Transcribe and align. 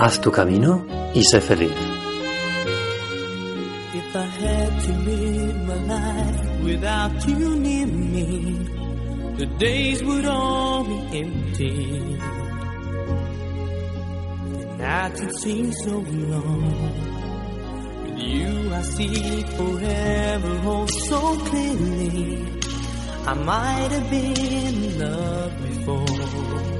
Haz 0.00 0.18
tu 0.18 0.30
camino 0.30 0.86
y 1.12 1.22
sé 1.22 1.42
feliz. 1.42 1.70
If 3.92 4.16
I 4.16 4.26
had 4.42 4.82
to 4.86 4.92
live 5.10 5.56
my 5.66 5.74
life 5.94 6.64
without 6.64 7.28
you 7.28 7.54
near 7.56 7.86
me, 7.86 8.66
the 9.36 9.44
days 9.58 10.02
would 10.02 10.24
all 10.24 10.84
be 10.84 11.18
empty. 11.18 12.16
The 14.56 14.66
nights 14.78 15.20
would 15.20 15.36
seem 15.38 15.70
so 15.84 15.98
long. 16.32 16.72
With 18.04 18.18
you, 18.18 18.74
I 18.74 18.80
see 18.80 19.44
forever, 19.58 20.60
oh 20.64 20.86
so 21.10 21.36
clearly. 21.44 22.42
I 23.26 23.34
might 23.34 23.90
have 23.92 24.08
been 24.08 24.34
in 24.64 24.98
love 24.98 25.52
before 25.68 26.79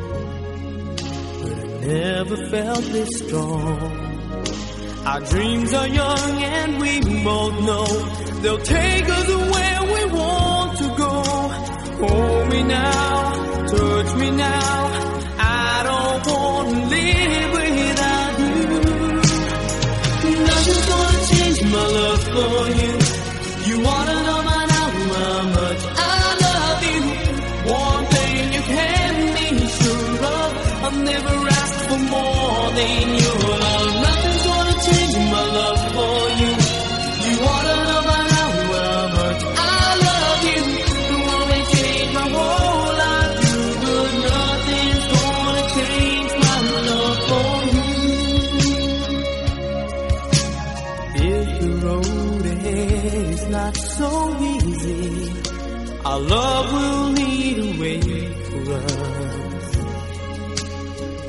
never 1.80 2.36
felt 2.48 2.84
this 2.84 3.08
strong. 3.18 3.78
Our 5.06 5.20
dreams 5.20 5.72
are 5.72 5.88
young 5.88 6.42
and 6.42 6.80
we 6.80 7.00
both 7.24 7.60
know 7.64 7.86
they'll 8.42 8.58
take 8.58 9.08
us 9.08 9.28
where 9.28 9.82
we 9.94 10.04
want 10.18 10.78
to 10.78 10.88
go. 10.96 11.12
Hold 12.06 12.48
me 12.50 12.62
now, 12.62 13.66
touch 13.66 14.14
me 14.16 14.30
now. 14.30 14.90
I 15.38 15.82
don't 15.88 16.26
want 16.26 16.68
to 16.68 16.74
live 16.94 17.52
without 17.58 18.38
you. 18.40 18.66
Nothing's 20.46 20.86
gonna 20.86 21.26
change 21.30 21.62
my 21.72 21.86
love 21.86 22.22
for 22.24 22.68
you. 22.84 22.99
More 32.80 33.19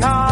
heart 0.00 0.31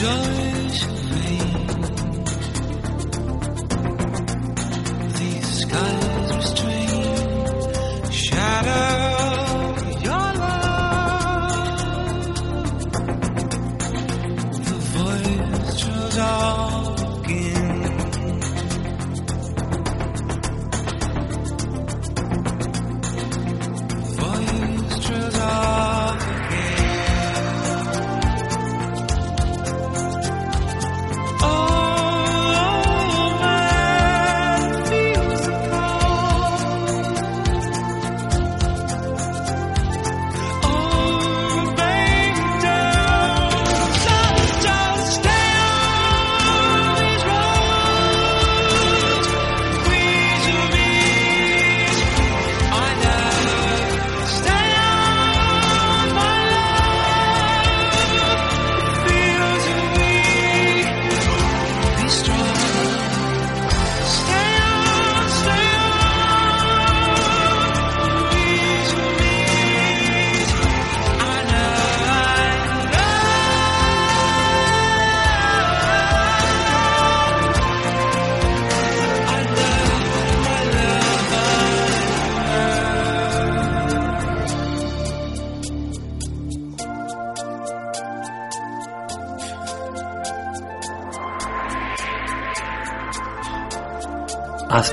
Joy 0.00 0.39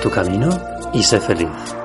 tu 0.08 0.14
camino 0.14 0.50
y 0.94 1.04
sé 1.04 1.20
feliz. 1.20 1.77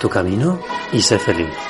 Tu 0.00 0.08
camino 0.08 0.58
y 0.92 1.00
sé 1.00 1.18
feliz. 1.18 1.69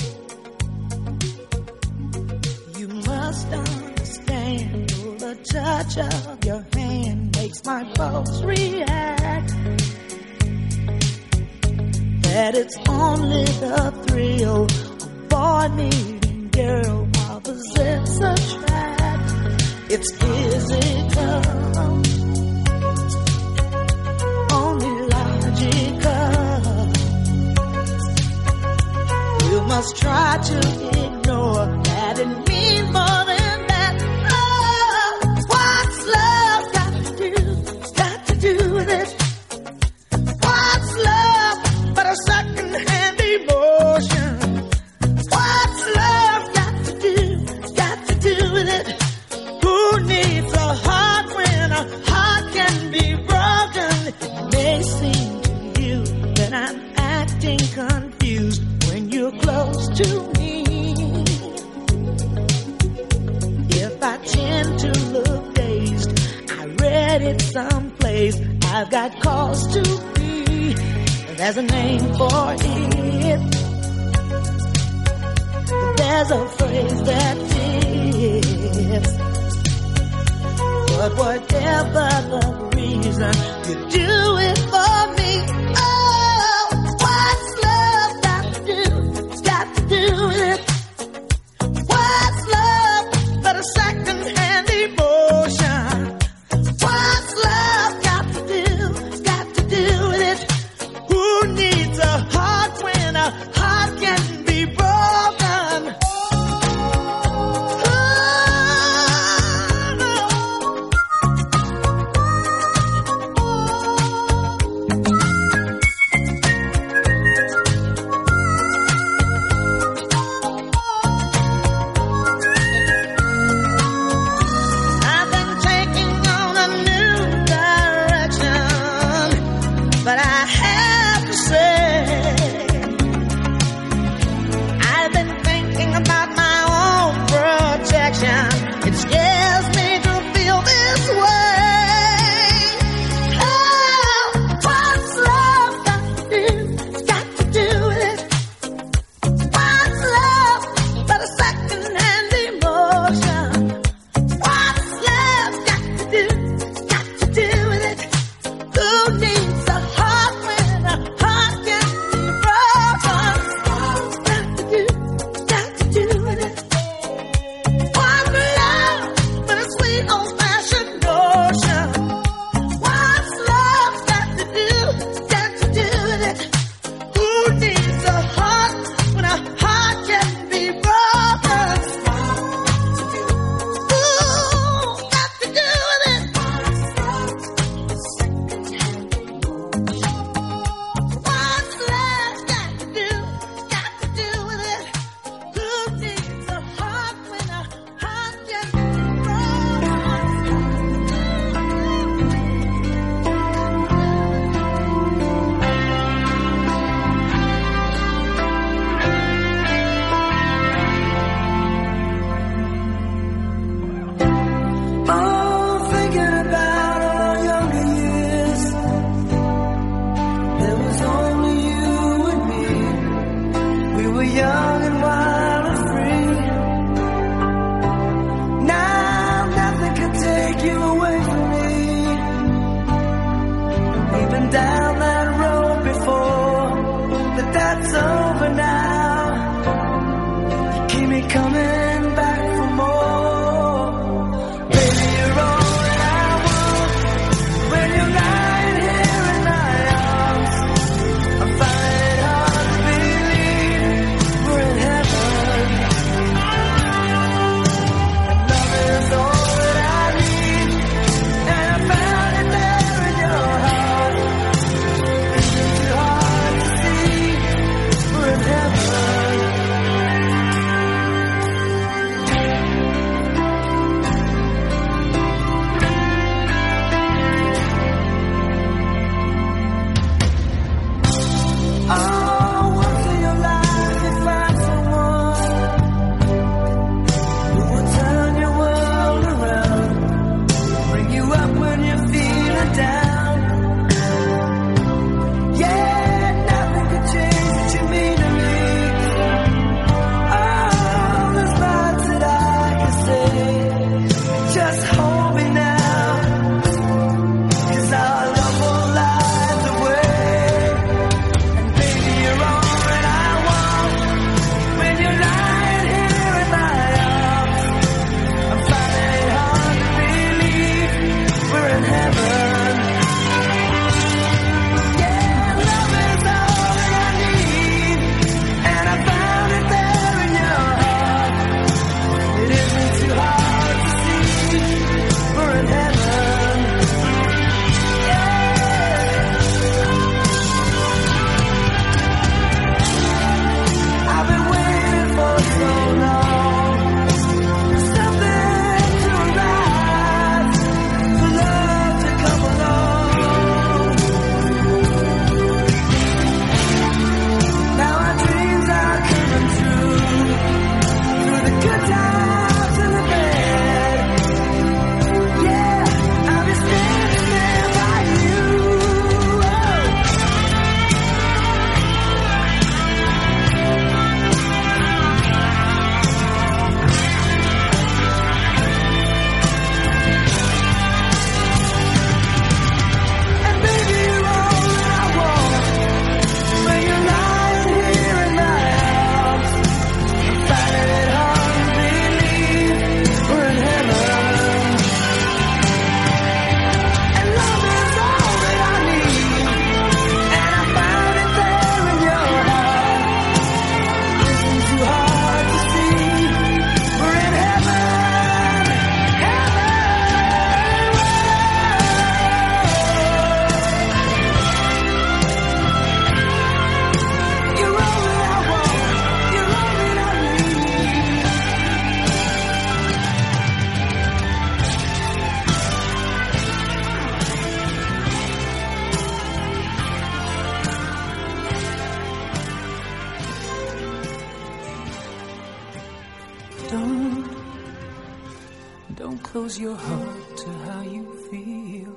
Close 439.41 439.59
your 439.59 439.75
heart 439.75 440.37
to 440.37 440.49
how 440.67 440.81
you 440.81 441.03
feel. 441.31 441.95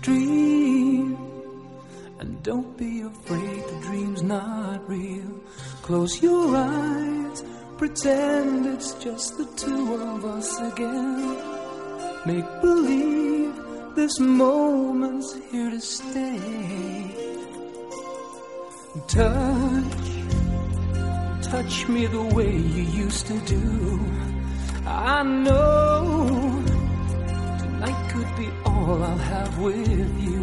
Dream, 0.00 1.18
and 2.20 2.42
don't 2.42 2.74
be 2.78 3.02
afraid 3.02 3.62
the 3.68 3.80
dream's 3.82 4.22
not 4.22 4.88
real. 4.88 5.30
Close 5.82 6.22
your 6.22 6.56
eyes, 6.56 7.44
pretend 7.76 8.64
it's 8.64 8.94
just 8.94 9.36
the 9.36 9.44
two 9.56 9.92
of 9.92 10.24
us 10.24 10.58
again. 10.72 11.36
Make 12.24 12.50
believe 12.62 13.52
this 13.94 14.18
moment's 14.18 15.34
here 15.50 15.68
to 15.68 15.80
stay. 15.82 16.40
Touch, 19.06 20.06
touch 21.42 21.88
me 21.88 22.06
the 22.06 22.26
way 22.34 22.56
you 22.56 22.84
used 23.04 23.26
to 23.26 23.38
do. 23.40 24.37
I 24.88 25.22
know 25.22 26.64
tonight 27.60 28.10
could 28.12 28.36
be 28.36 28.48
all 28.64 29.02
I'll 29.02 29.18
have 29.18 29.58
with 29.58 30.22
you. 30.22 30.42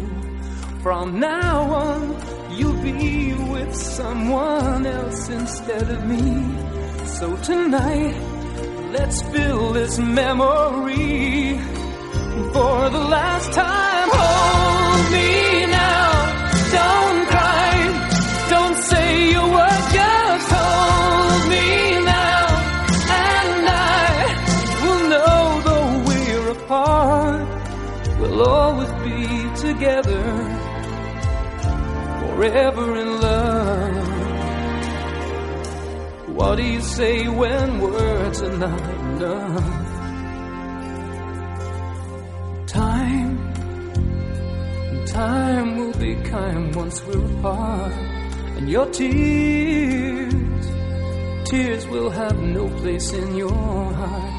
From 0.82 1.18
now 1.18 1.62
on, 1.74 2.16
you'll 2.56 2.80
be 2.80 3.34
with 3.34 3.74
someone 3.74 4.86
else 4.86 5.28
instead 5.28 5.90
of 5.90 6.06
me. 6.06 7.06
So 7.06 7.36
tonight, 7.38 8.14
let's 8.92 9.20
fill 9.22 9.72
this 9.72 9.98
memory 9.98 11.58
for 12.52 12.88
the 12.90 13.04
last 13.16 13.52
time. 13.52 14.08
Hold 14.12 14.45
forever 32.36 32.96
in 32.98 33.20
love. 33.20 34.08
What 36.36 36.56
do 36.56 36.64
you 36.64 36.82
say 36.82 37.28
when 37.28 37.80
words 37.80 38.42
are 38.42 38.58
not 38.58 38.82
enough? 39.00 39.84
Time, 42.66 43.38
time 45.06 45.78
will 45.78 45.94
be 45.94 46.14
kind 46.16 46.74
once 46.76 47.02
we're 47.06 47.24
apart, 47.38 47.92
and 48.56 48.68
your 48.68 48.86
tears, 48.90 50.34
tears 51.48 51.86
will 51.86 52.10
have 52.10 52.38
no 52.38 52.68
place 52.80 53.14
in 53.14 53.34
your 53.34 53.92
heart. 54.00 54.32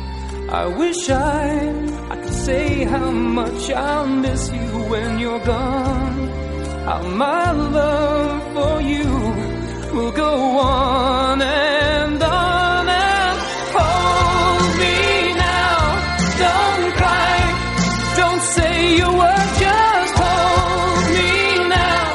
I 0.52 0.68
wish 0.68 1.10
I, 1.10 1.74
I 2.12 2.16
could 2.22 2.34
say 2.48 2.84
how 2.84 3.10
much 3.10 3.72
I'll 3.72 4.06
miss 4.06 4.52
you 4.52 4.70
when 4.92 5.18
you're 5.18 5.44
gone. 5.44 6.47
How 6.88 7.02
my 7.04 7.52
love 7.52 8.54
for 8.54 8.82
you 8.82 9.10
will 9.94 10.14
go 10.14 10.34
on 10.58 11.42
and 11.42 12.24
on 12.24 12.88
and 12.88 13.40
hold 13.76 14.70
me 14.82 15.34
now. 15.36 15.80
Don't 16.46 16.94
cry, 17.00 17.36
don't 18.16 18.42
say 18.56 19.00
a 19.02 19.10
word, 19.22 19.50
just 19.66 20.14
hold 20.24 21.04
me 21.18 21.32
now 21.76 22.06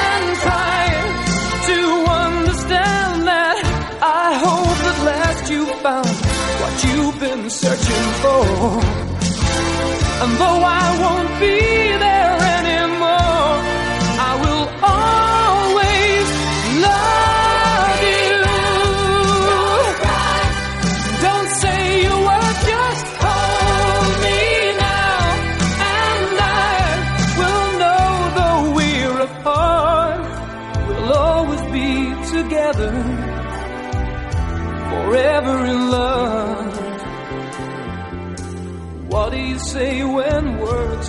and 0.00 0.24
try 0.46 0.82
to 1.68 1.78
understand 2.24 3.28
that. 3.28 3.62
I 4.00 4.28
hope 4.46 4.80
at 4.92 4.98
last 5.10 5.50
you 5.52 5.66
found 5.84 6.16
what 6.60 6.74
you've 6.86 7.20
been 7.20 7.50
searching 7.50 8.08
for. 8.22 8.46
And 10.22 10.32
though 10.40 10.62
I 10.64 10.86
won't 11.02 11.40
be 11.40 11.89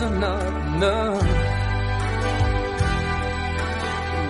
not 0.10 0.48
enough? 0.76 1.52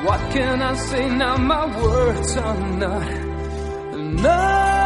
What 0.05 0.19
can 0.31 0.61
I 0.61 0.75
say 0.75 1.09
now? 1.09 1.37
My 1.37 1.65
words 1.81 2.37
are 2.37 2.59
not 2.77 3.07
enough. 3.93 4.81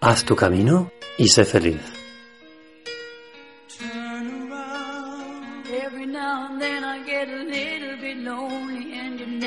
Haz 0.00 0.24
tu 0.24 0.36
camino 0.36 0.92
y 1.18 1.28
sé 1.28 1.44
feliz. 1.44 1.95